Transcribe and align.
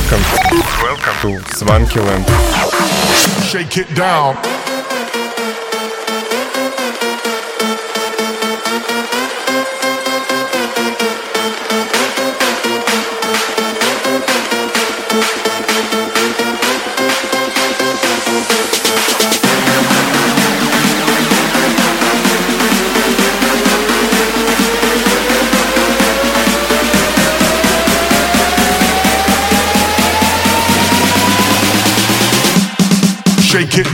Welcome, 0.00 0.22
welcome 0.82 1.42
to 1.44 1.54
Swankyland. 1.56 2.26
Shake 3.44 3.76
it 3.76 3.94
down. 3.94 4.34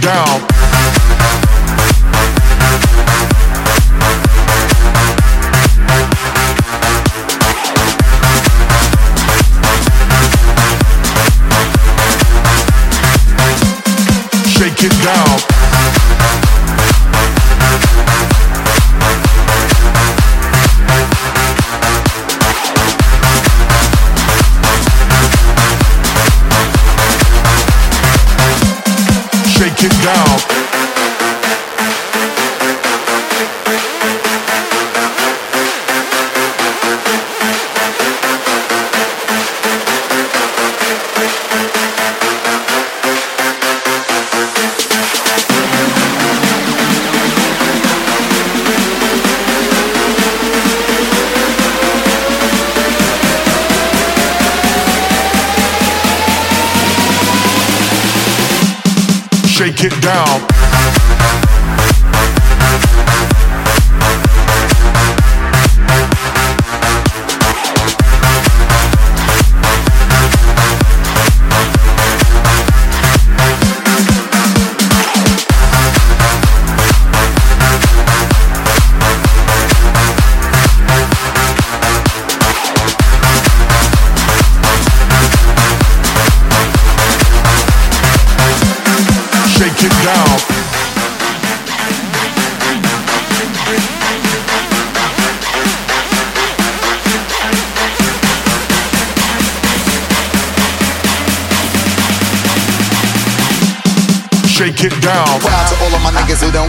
Down. 0.06 0.55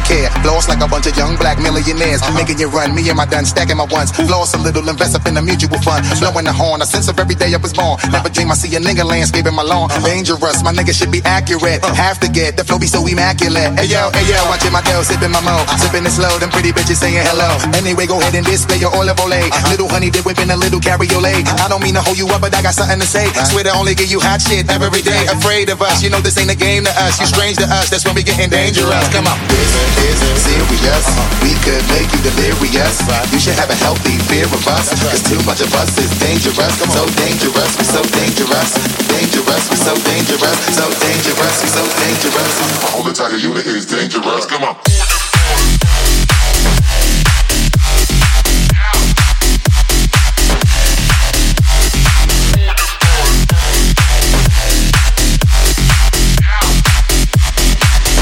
Care. 0.07 0.31
Like 0.77 0.85
a 0.85 0.93
bunch 0.93 1.09
of 1.09 1.17
young 1.17 1.33
black 1.41 1.57
millionaires. 1.57 2.21
Making 2.37 2.61
you 2.61 2.69
run, 2.69 2.93
me 2.93 3.01
and 3.09 3.17
my 3.17 3.25
done 3.25 3.49
stacking 3.49 3.81
my 3.81 3.89
ones. 3.89 4.13
Lost 4.29 4.53
a 4.53 4.61
little, 4.61 4.85
invest 4.85 5.17
up 5.17 5.25
in 5.25 5.33
the 5.33 5.41
mutual 5.41 5.73
fund. 5.81 6.05
Blowing 6.21 6.45
the 6.45 6.53
horn, 6.53 6.85
a 6.85 6.85
sense 6.85 7.09
of 7.09 7.17
every 7.17 7.33
day 7.33 7.49
I 7.49 7.57
was 7.57 7.73
born. 7.73 7.97
Never 8.13 8.29
dream 8.29 8.53
I 8.53 8.53
see 8.53 8.69
a 8.77 8.79
nigga 8.79 9.01
landscaping 9.01 9.57
my 9.57 9.65
lawn. 9.65 9.89
Dangerous, 10.05 10.61
my 10.61 10.69
nigga 10.69 10.93
should 10.93 11.09
be 11.09 11.25
accurate. 11.25 11.81
Have 11.97 12.21
to 12.21 12.29
get 12.29 12.61
the 12.61 12.63
flow 12.63 12.77
be 12.77 12.85
so 12.85 13.01
immaculate. 13.09 13.73
Hey 13.73 13.89
yo, 13.89 14.13
hey 14.13 14.29
yo, 14.29 14.37
watching 14.53 14.69
my 14.69 14.85
girl 14.85 15.01
sipping 15.01 15.33
my 15.33 15.41
mo. 15.41 15.65
Sipping 15.81 16.05
it 16.05 16.13
slow, 16.13 16.37
them 16.37 16.53
pretty 16.53 16.69
bitches 16.69 17.01
saying 17.01 17.25
hello. 17.25 17.57
Anyway, 17.73 18.05
go 18.05 18.21
ahead 18.21 18.37
and 18.37 18.45
display 18.45 18.77
your 18.77 18.93
olive 18.93 19.17
ole. 19.17 19.33
Little 19.73 19.89
honey 19.89 20.13
dip 20.13 20.29
whipping 20.29 20.53
a 20.53 20.57
little 20.61 20.77
cabriolet. 20.77 21.41
I 21.57 21.73
don't 21.73 21.81
mean 21.81 21.97
to 21.97 22.05
hold 22.05 22.21
you 22.21 22.29
up, 22.29 22.45
but 22.45 22.53
I 22.53 22.61
got 22.61 22.77
something 22.77 23.01
to 23.01 23.09
say. 23.09 23.25
Swear 23.49 23.65
to 23.65 23.73
only 23.73 23.97
give 23.97 24.13
you 24.13 24.21
hot 24.21 24.45
shit 24.45 24.69
every 24.69 25.01
day. 25.01 25.25
Afraid 25.33 25.73
of 25.73 25.81
us, 25.81 26.05
you 26.05 26.13
know 26.13 26.21
this 26.21 26.37
ain't 26.37 26.53
a 26.53 26.55
game 26.55 26.85
to 26.85 26.93
us. 27.01 27.17
You 27.17 27.25
strange 27.25 27.57
to 27.57 27.65
us, 27.65 27.89
that's 27.89 28.05
when 28.05 28.13
we 28.13 28.21
getting 28.21 28.53
dangerous. 28.53 29.09
Come 29.09 29.25
on. 29.25 29.41
This 29.49 30.21
is 30.21 30.66
serious. 30.67 31.07
We 31.41 31.53
could 31.63 31.83
make 31.89 32.11
you 32.11 32.21
delirious. 32.23 33.01
You 33.31 33.39
should 33.39 33.55
have 33.55 33.69
a 33.69 33.75
healthy 33.75 34.17
fear 34.27 34.45
of 34.45 34.67
us. 34.67 34.89
Cause 35.03 35.23
too 35.23 35.39
much 35.45 35.61
of 35.61 35.73
us 35.75 35.97
is 35.97 36.11
dangerous. 36.19 36.75
So 36.93 37.05
dangerous, 37.15 37.77
we 37.77 37.83
so 37.83 38.01
dangerous. 38.03 38.71
Dangerous, 39.07 39.63
we 39.69 39.77
so 39.77 39.95
dangerous. 39.95 40.57
So 40.75 40.85
dangerous, 40.99 41.55
we 41.63 41.69
so 41.69 41.83
dangerous. 42.03 42.53
My 42.83 42.89
whole 42.91 43.07
entire 43.07 43.37
unit 43.37 43.65
is 43.65 43.85
dangerous. 43.85 44.45
Come 44.45 44.63
on. 44.63 44.77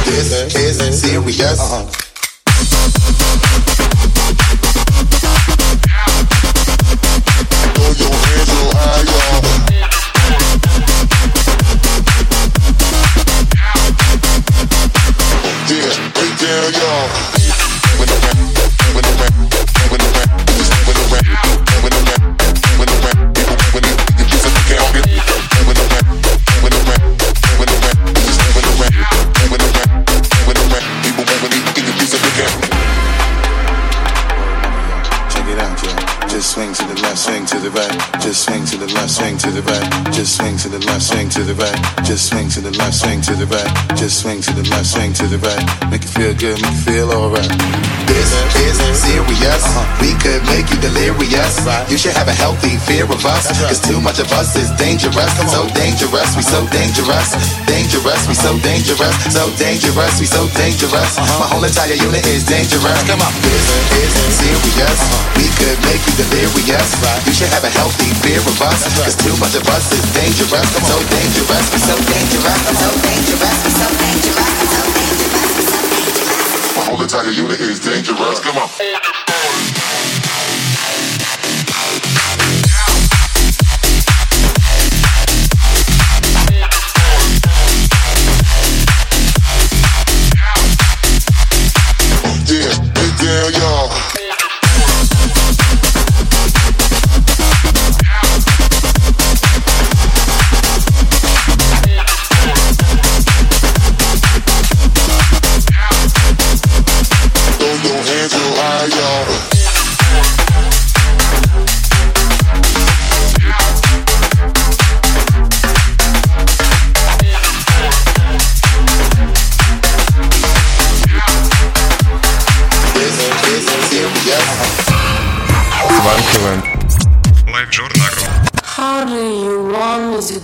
This 0.06 0.80
is 0.80 1.02
serious. 1.02 1.60
Throw 1.60 2.05
Just 38.36 38.52
swing 38.52 38.66
to 38.66 38.76
the 38.76 38.92
left, 38.92 39.12
swing 39.12 39.38
to 39.38 39.50
the 39.50 39.64
right. 39.64 39.88
Just 40.12 40.36
swing 40.36 40.58
to 40.58 40.68
the 40.68 40.80
left, 40.84 41.08
swing 41.08 41.30
to 41.30 41.40
the 41.48 41.56
right. 41.56 41.80
Just 42.04 42.28
swing 42.28 42.50
to 42.52 42.60
the 42.60 42.76
left, 42.76 43.00
swing 43.00 43.22
to 43.24 43.32
the 43.32 43.48
right. 43.48 43.72
Just 43.96 44.28
swing 44.28 44.44
to 44.44 44.52
the 44.52 44.68
left, 44.76 44.92
swing 44.92 45.14
to 45.14 45.24
the 45.32 45.40
right. 45.40 45.64
Make 45.88 46.04
you 46.04 46.12
feel 46.12 46.36
good, 46.36 46.60
make 46.60 46.76
you 46.76 46.84
feel 46.84 47.08
alright. 47.16 47.48
This 48.12 48.28
is 48.60 48.76
serious. 48.92 49.64
Uh-huh. 49.64 49.88
We 50.04 50.12
could 50.20 50.44
make 50.52 50.68
you 50.68 50.76
delirious. 50.84 51.64
You 51.88 51.96
should 51.96 52.12
have 52.12 52.28
a 52.28 52.36
healthy 52.36 52.76
fear 52.84 53.08
of 53.08 53.24
us. 53.24 53.56
Cause 53.56 53.80
too 53.80 54.04
much 54.04 54.20
of 54.20 54.28
us 54.36 54.52
is 54.60 54.68
dangerous. 54.76 55.32
So 55.48 55.64
dangerous, 55.72 56.36
we 56.36 56.44
so 56.44 56.60
dangerous. 56.76 57.32
Dangerous, 57.64 58.22
we 58.28 58.36
so 58.36 58.52
dangerous. 58.60 59.16
So 59.32 59.48
dangerous, 59.56 60.14
we 60.20 60.28
so 60.28 60.44
dangerous. 60.60 61.12
Uh-huh. 61.16 61.40
My 61.40 61.48
whole 61.48 61.64
entire 61.64 61.96
unit 61.96 62.28
is 62.28 62.44
dangerous. 62.44 63.00
Come 63.08 63.24
on. 63.24 63.32
This 63.96 64.12
is 64.12 64.32
serious. 64.44 65.00
Uh-huh. 65.00 65.40
We 65.40 65.48
could 65.56 65.80
make 65.88 66.04
you 66.04 66.14
delirious. 66.20 66.92
You 67.24 67.32
should 67.32 67.52
have 67.56 67.64
a 67.64 67.72
healthy 67.72 68.12
fear 68.26 68.42
of 68.42 68.58
us. 68.62 68.82
Cause 68.98 69.16
too 69.16 69.38
much 69.38 69.54
of 69.54 69.70
us 69.70 69.94
is 69.94 70.02
dangerous. 70.18 70.66
So 70.90 70.98
dangerous, 71.14 71.66
so 71.86 71.94
dangerous. 72.10 72.58
So 72.74 72.90
dangerous, 73.06 73.58
we 73.62 73.70
so 73.70 73.90
dangerous. 74.02 74.50
So 74.74 74.82
dangerous. 74.98 75.70
My 76.76 76.84
whole 76.90 77.02
entire 77.02 77.30
unit 77.30 77.60
is 77.60 77.80
dangerous. 77.80 78.40
Come 78.42 78.58
on. 78.58 80.05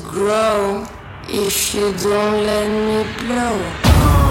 Grow 0.04 0.86
if 1.28 1.74
you 1.76 1.94
don't 1.94 2.46
let 2.46 2.68
me 2.70 3.28
blow? 3.28 4.31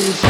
do. 0.00 0.29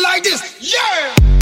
like 0.00 0.22
this. 0.22 0.40
Yeah! 0.60 1.37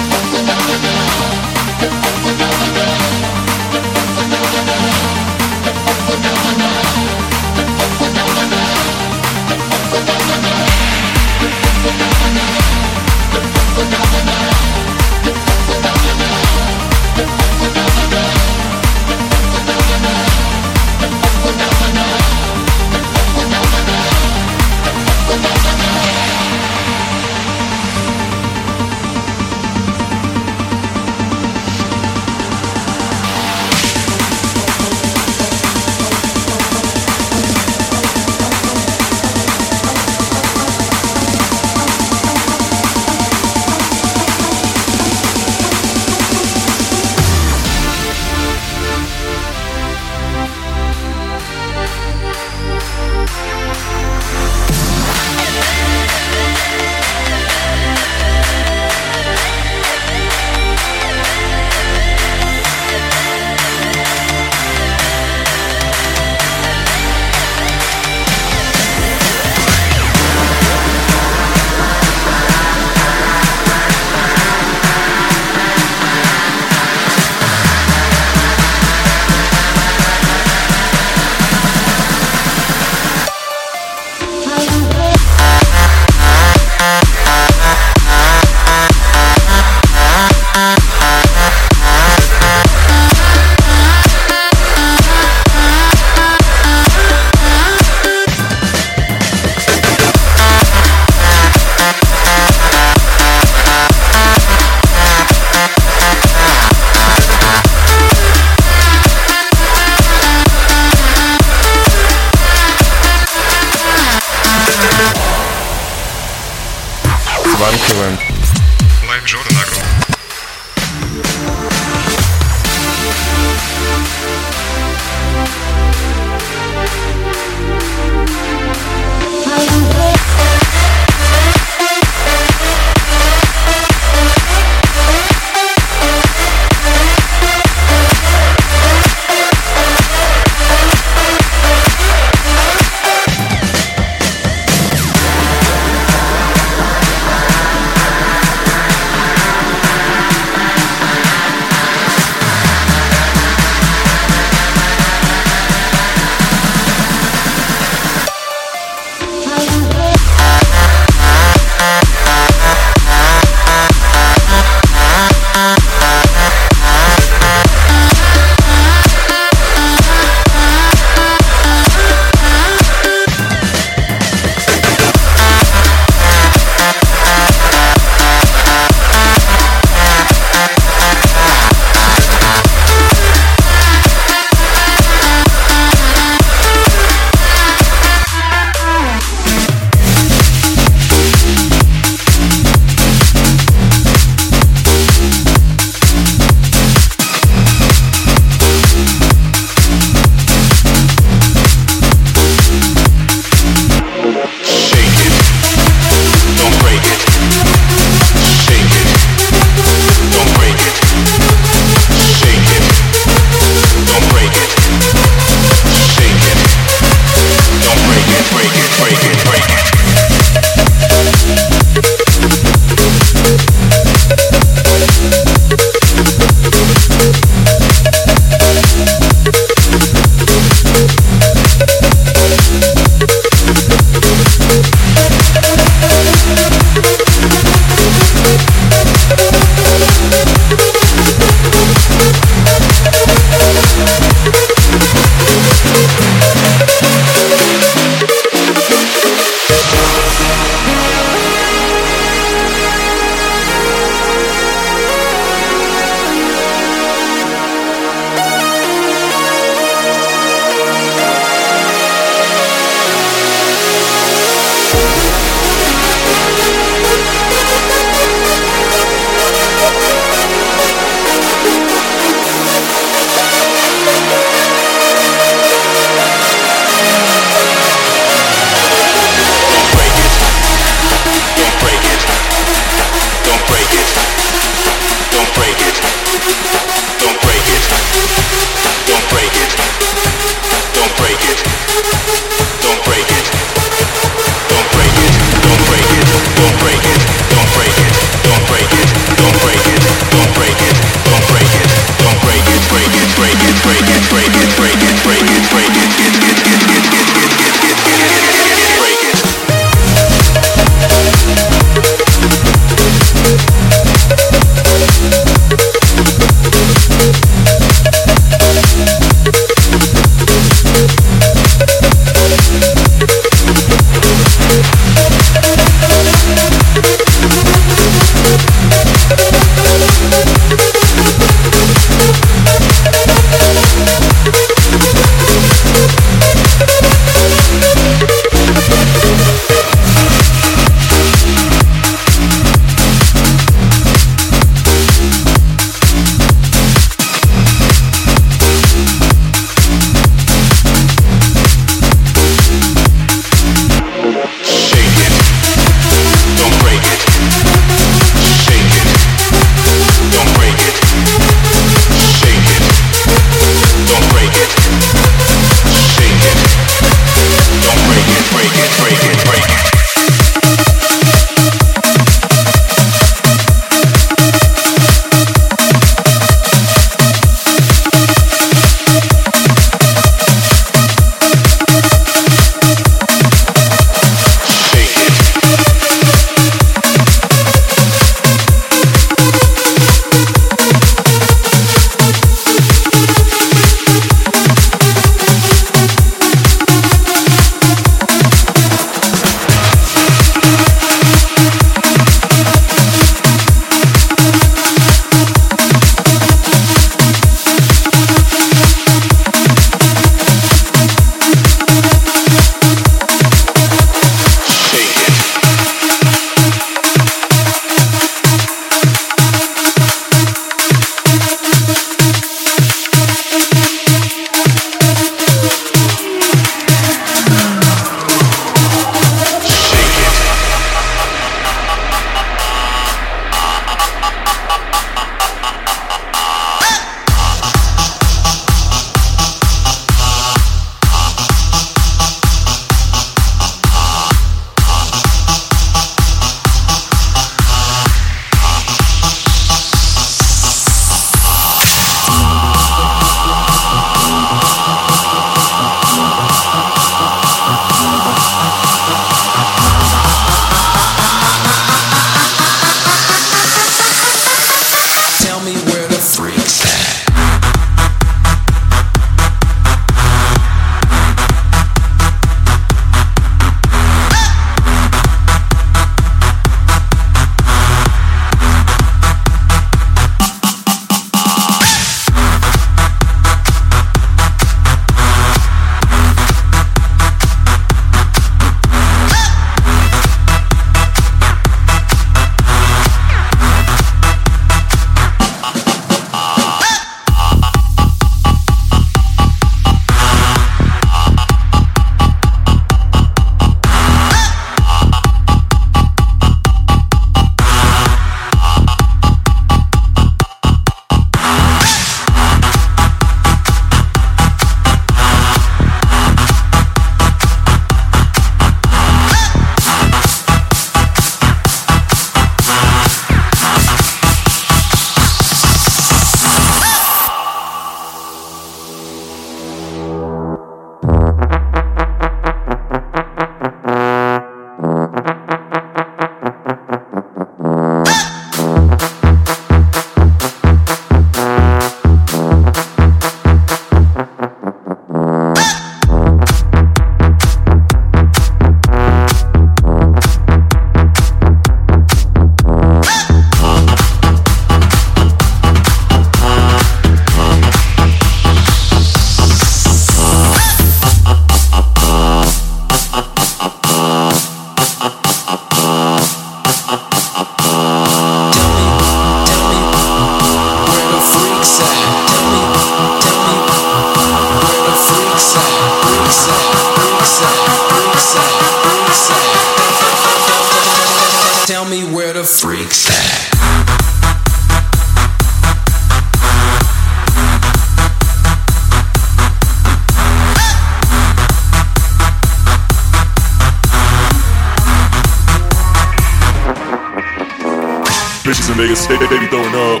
Bitches 598.72 598.80
in 598.80 598.88
Vegas, 598.88 599.06
they, 599.06 599.16
they, 599.20 599.38
be 599.38 599.46
throwing 599.48 599.74
up. 599.74 600.00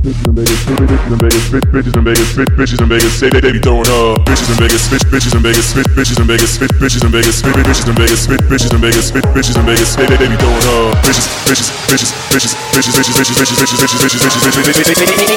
Bitches 0.00 0.24
in 0.24 1.20
Vegas, 1.20 1.44
bitches 1.68 1.96
in 1.96 2.04
Vegas, 2.04 2.32
bitches 2.32 2.80
in 2.80 2.88
Vegas, 2.88 3.18
say 3.18 3.28
they, 3.28 3.40
they 3.40 3.52
be 3.52 3.58
throwing 3.58 3.84
up. 3.88 4.24
Bitches 4.24 4.48
in 4.48 4.56
Vegas, 4.56 4.88
bitches 4.88 5.34
in 5.36 5.42
Vegas, 5.42 5.74
bitches 5.74 6.18
in 6.18 6.26
Vegas, 6.26 6.56
bitches 6.56 7.04
in 7.04 7.12
Vegas, 7.12 7.42
bitches 7.42 7.88
in 7.88 7.94
Vegas, 7.94 8.26
bitches 8.26 8.72
in 8.72 8.80
Vegas, 8.80 9.10
bitches 9.12 9.56
in 9.58 9.66
Vegas, 9.66 9.96
they, 9.96 10.06
they 10.06 10.28
be 10.28 10.36
throwing 10.36 10.56
up. 10.56 10.96
Bitches, 11.04 11.28
bitches, 11.44 11.68
bitches, 11.84 12.08
bitches, 12.32 12.56
bitches, 12.72 12.96
bitches, 12.96 13.36
bitches, 13.36 13.36
bitches, 13.36 13.76
bitches, 13.76 14.08
bitches, 14.08 14.48
bitches, 14.48 14.64
bitches, 14.64 14.96
bitches, 14.96 15.28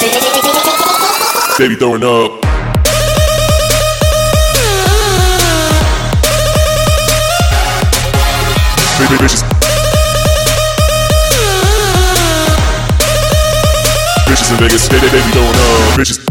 they 1.58 1.68
be 1.68 1.76
throwing 1.76 2.04
up. 2.04 2.40
Bitches. 9.12 9.61
baby, 14.62 14.78
stay 14.78 15.00
there, 15.00 15.10
baby, 15.10 15.32
don't 15.34 15.56
uh, 15.58 15.98
bitches. 15.98 16.22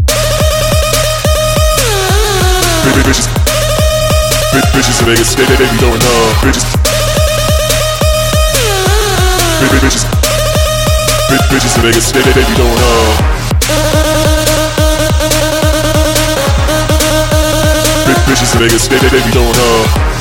Baby, 2.85 3.01
bitches. 3.03 3.27
Bitch, 4.55 4.67
bitches, 4.71 4.99
baby, 5.05 5.23
stay 5.23 5.43
there, 5.43 5.57
baby, 5.57 5.77
don't 5.83 5.99
bitches. 6.39 6.63
Baby, 9.59 9.77
bitches. 9.83 10.07
Bitch, 11.27 11.45
bitches, 11.51 11.75
baby, 11.83 11.99
stay 11.99 12.21
there, 12.21 12.33
baby, 12.33 12.53
don't 12.55 12.79
uh. 12.79 13.41
Bitch, 18.07 18.21
bitches, 18.27 18.55
baby, 18.87 19.09
baby, 19.09 19.31
don't. 19.31 20.20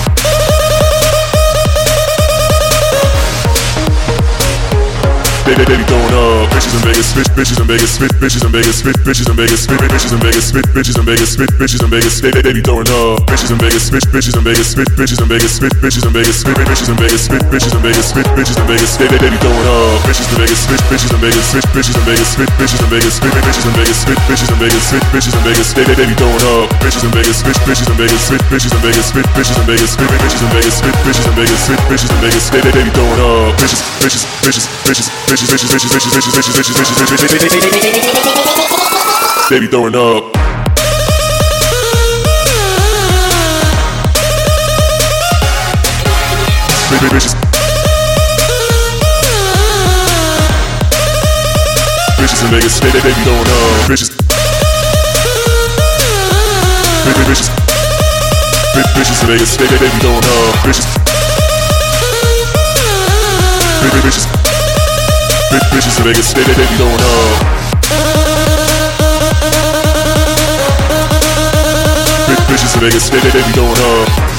They 5.57 5.77
be 5.79 5.87
throwing 5.89 6.15
up 6.15 6.51
bitches 6.55 6.75
in 6.77 6.83
Vegas, 6.85 7.11
bitch, 7.17 7.31
bitches 7.35 7.59
in 7.59 7.67
Vegas, 7.67 7.99
bitch, 7.99 8.15
bitches 8.21 8.45
in 8.45 8.53
Vegas, 8.53 8.79
bitch, 8.83 8.99
bitches 9.03 9.27
in 9.31 9.37
Vegas, 9.37 9.63
bitch, 9.67 9.81
bitches 9.83 10.13
in 10.13 10.21
Vegas, 10.23 10.51
bitch, 10.53 10.69
bitches 10.71 10.99
in 10.99 11.07
Vegas, 11.07 11.33
bitch, 11.37 11.53
bitches 11.59 11.83
in 11.83 11.91
Vegas. 11.91 12.15
They, 12.21 12.31
they 12.31 12.61
throwing 12.61 12.91
up 12.91 13.27
bitches 13.27 13.51
in 13.51 13.59
Vegas, 13.59 13.91
bitch, 13.91 14.07
bitches 14.13 14.37
in 14.37 14.45
Vegas, 14.45 14.71
bitch, 14.77 14.91
bitches 14.95 15.21
in 15.21 15.29
Vegas, 15.29 15.55
bitch, 15.59 15.77
bitches 15.81 16.05
in 16.07 16.13
Vegas, 16.13 16.39
bitch, 16.45 16.61
bitches 16.61 16.89
in 16.91 16.97
Vegas, 17.01 17.25
bitch, 17.27 17.45
bitches 17.51 17.75
in 17.75 17.83
Vegas, 17.83 18.09
bitch, 18.13 18.29
bitches 18.37 18.59
in 18.61 18.67
Vegas. 18.71 18.93
They, 19.01 19.09
they 19.11 19.31
throwing 19.41 19.67
up 19.67 19.99
bitches 20.07 20.29
in 20.31 20.37
Vegas, 20.39 20.63
bitch, 20.71 20.85
bitches 20.91 21.11
in 21.11 21.21
Vegas, 21.21 21.49
bitch, 21.51 21.69
bitches 21.75 21.97
in 21.97 22.05
Vegas, 22.07 22.31
bitch, 22.37 22.53
bitches 22.61 22.81
in 22.81 22.89
Vegas, 22.91 23.17
bitch, 23.21 23.41
bitches 23.41 23.65
in 23.65 23.75
Vegas, 23.75 24.01
bitch, 24.07 24.21
bitches 24.31 24.51
in 24.51 24.59
Vegas, 24.61 24.87
bitch, 24.93 25.07
bitches 25.11 25.35
in 25.35 25.43
Vegas. 25.43 25.69
They, 25.75 25.85
they 25.89 26.15
throwing 26.15 26.45
up 26.53 26.67
bitches 26.85 27.03
in 27.05 27.11
Vegas, 27.17 27.39
bitch, 27.43 27.61
bitches 27.65 27.89
in 27.91 27.97
Vegas, 27.97 28.25
bitch, 28.31 28.45
bitches 28.53 28.73
in 28.75 28.81
Vegas, 28.85 29.09
bitch, 29.11 29.29
bitches 29.35 29.57
in 29.57 29.67
Vegas, 29.67 29.93
bitch, 29.97 30.11
bitches 30.21 30.43
in 30.45 30.51
Vegas, 30.53 30.77
bitch, 30.85 30.99
bitches 31.01 31.27
in 31.27 31.35
Vegas, 31.35 31.63
bitch, 31.67 31.83
bitches 31.89 32.13
in 32.13 32.21
Vegas. 32.21 32.45
They, 32.51 32.61
they 32.61 32.85
throwing 32.95 33.21
up 33.25 33.57
bitches, 33.59 33.81
bitches, 34.05 34.25
bitches, 34.45 34.67
bitches, 34.87 35.09
bitches, 35.27 35.40
Baby 39.51 39.67
throwing 39.67 39.97
up. 39.97 40.33
Bitches. 47.11 47.35
Bitches 52.19 52.43
in 52.45 52.51
Vegas, 52.51 52.81
baby, 52.81 53.01
baby, 53.01 53.21
throwing 53.25 53.41
up. 53.41 53.89
Bitches. 53.89 54.11
Baby, 57.05 57.23
bitches. 57.25 57.49
Bitches 58.95 59.21
in 59.23 59.27
Vegas, 59.29 59.57
baby, 59.57 59.77
baby, 59.79 59.99
throwing 60.01 60.19
up. 60.19 60.55
Bitches. 60.63 60.87
Baby, 63.83 64.01
bitches. 64.07 64.50
Bitches 65.51 65.99
in 65.99 66.05
Vegas, 66.05 66.33
they, 66.33 66.45
they, 66.45 66.55
they 66.55 66.67
throwing 66.77 66.95
up. 66.95 67.71
Bitches 72.47 72.75
in 72.75 72.81
Vegas, 72.81 73.11
they, 73.11 73.19
they, 73.19 73.31
they 73.31 73.47
be 73.47 73.53
throwing 73.53 74.30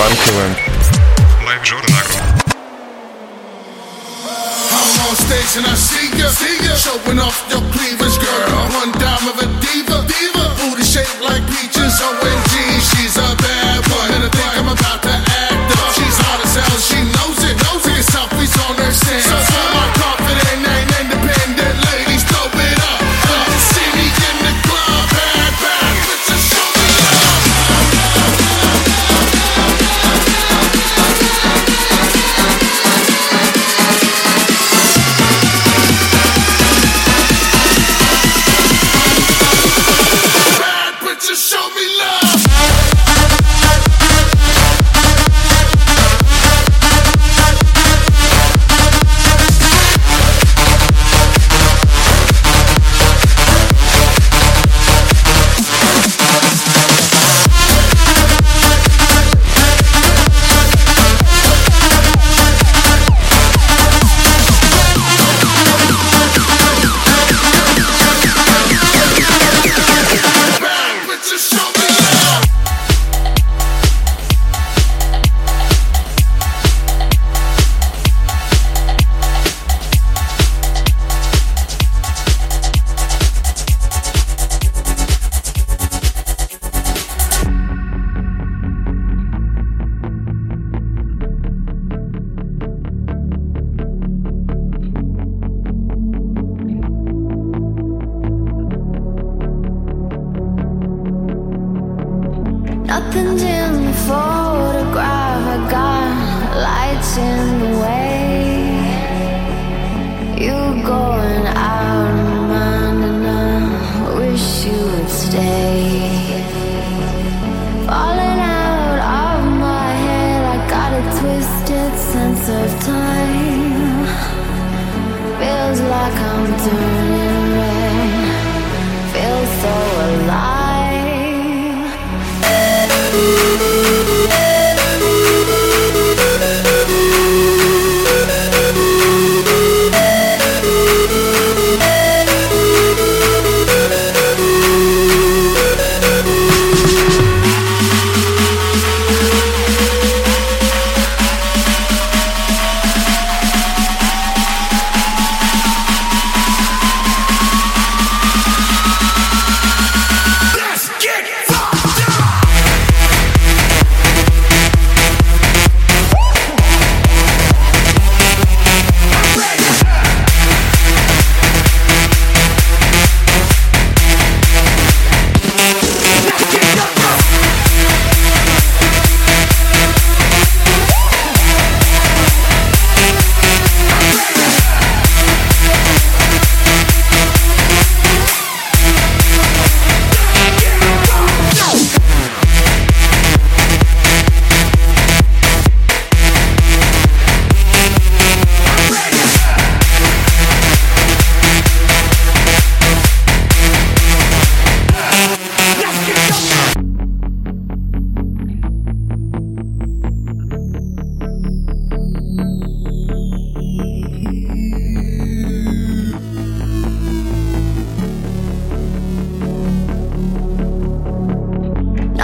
Live 0.00 0.16
Jordan 1.62 1.92
I'm 4.72 4.88
on 5.04 5.14
stage 5.14 5.60
and 5.60 5.66
I 5.66 5.74
see 5.76 6.08
ya, 6.16 6.28
see 6.32 6.56
ya, 6.64 6.72
showing 6.72 7.18
off 7.20 7.44
your 7.50 7.60
cleavage, 7.68 8.16
girl. 8.16 8.48
One 8.80 8.92
dime 8.96 9.28
of 9.28 9.36
a 9.36 9.46
diva, 9.60 10.00
diva, 10.08 10.44
booty 10.56 10.84
shaped 10.88 11.20
like 11.20 11.44
peaches. 11.52 12.00
OMG, 12.00 12.49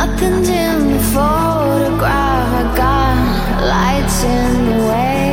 Nothing's 0.07 0.49
in 0.49 0.93
the 0.93 1.01
photograph. 1.15 2.49
I 2.61 2.77
got 2.77 3.17
lights 3.75 4.23
in 4.23 4.53
the 4.71 4.79
way. 4.91 5.27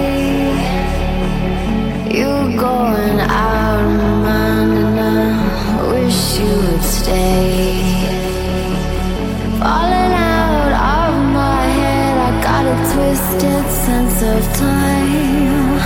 You're 2.18 2.52
going 2.58 3.20
out 3.20 3.80
of 3.80 4.14
mind, 4.26 4.74
and 4.82 5.00
I 5.00 5.92
wish 5.94 6.40
you 6.40 6.54
would 6.66 6.84
stay. 6.84 7.62
Falling 9.62 10.14
out 10.36 10.74
of 10.98 11.14
my 11.40 11.62
head. 11.80 12.16
I 12.28 12.32
got 12.50 12.64
a 12.66 12.78
twisted 12.94 13.66
sense 13.86 14.20
of 14.34 14.42
time. 14.58 15.78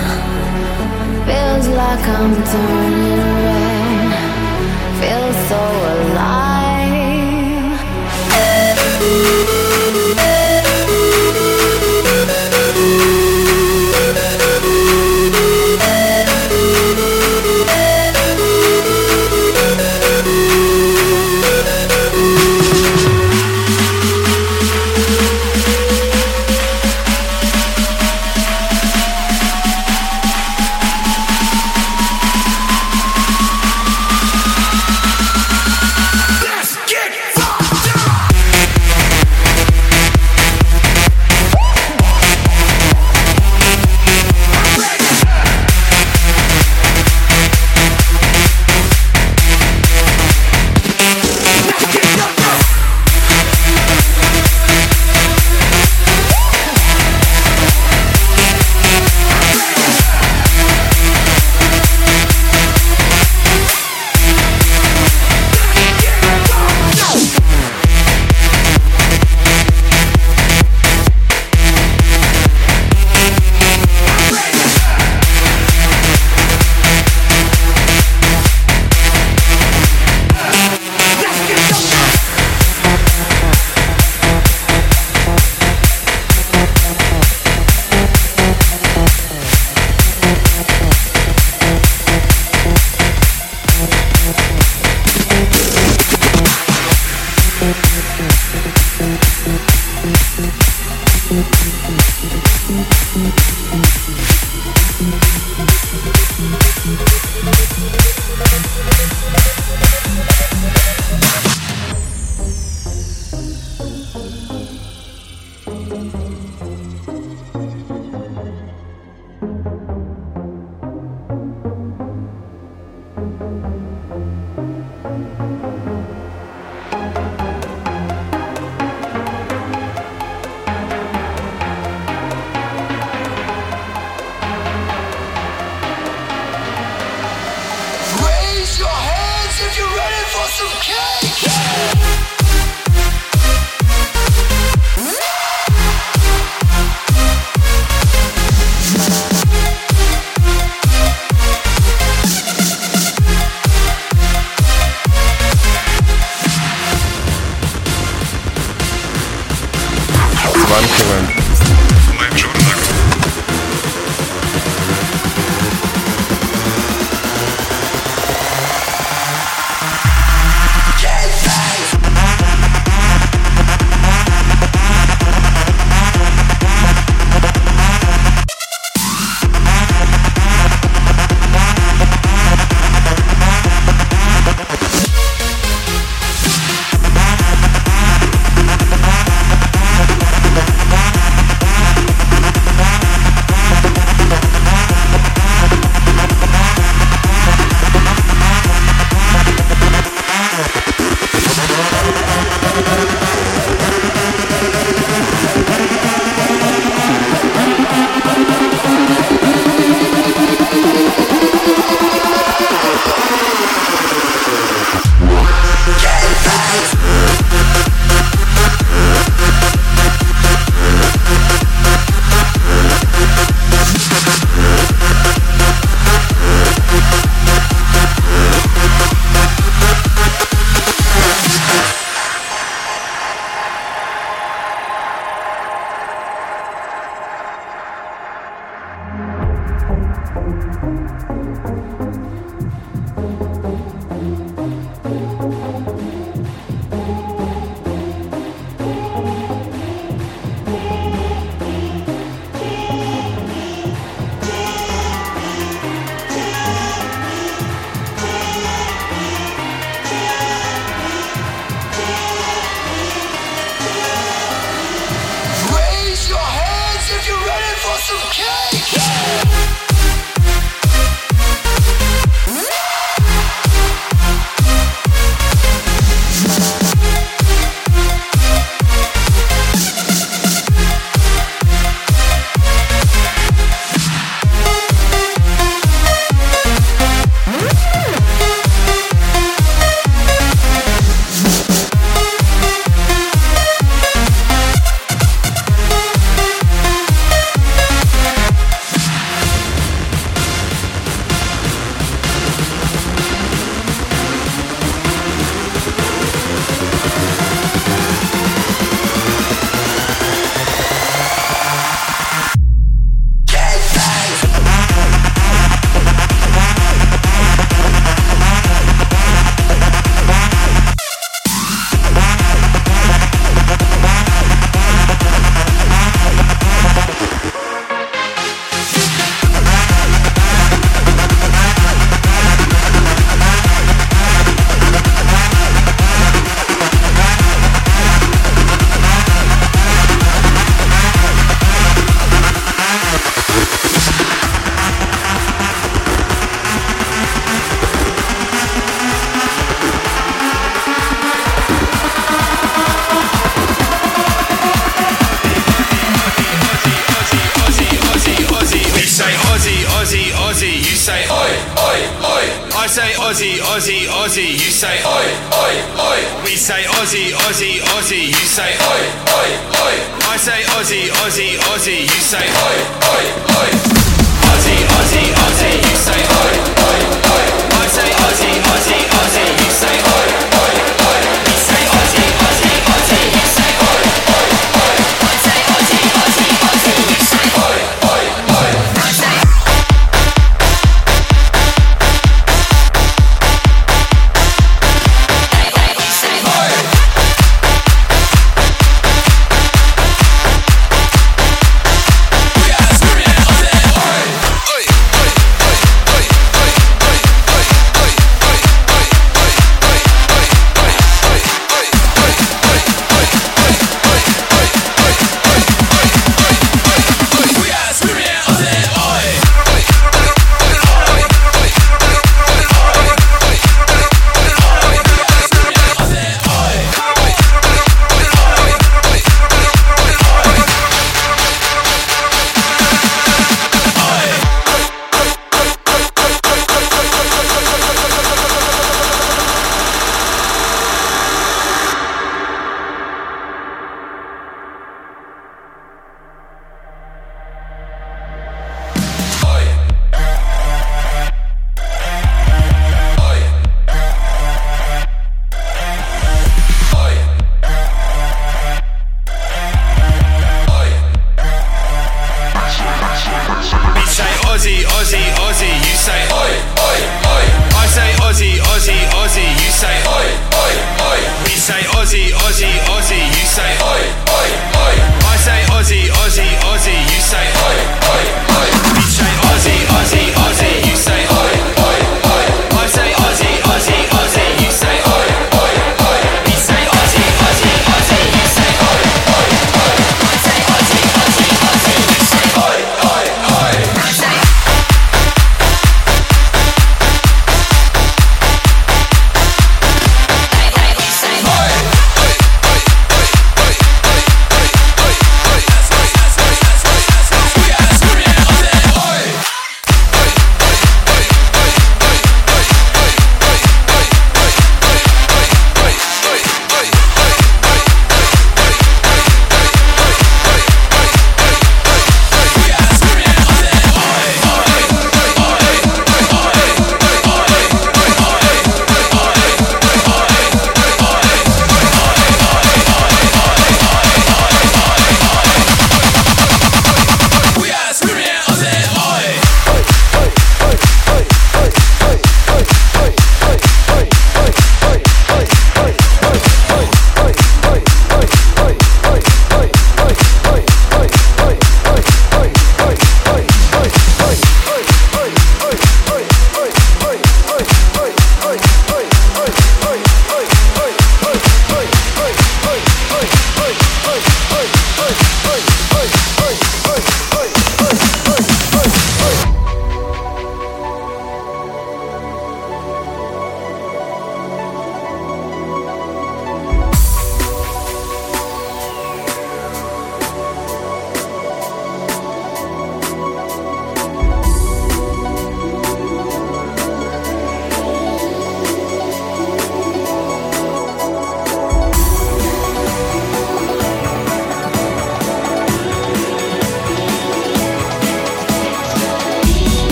Feels 1.27 1.67
like 1.81 2.05
I'm 2.07 2.33
turning. 2.51 3.36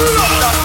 Bring 0.00 0.59